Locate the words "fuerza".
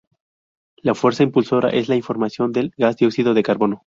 0.95-1.21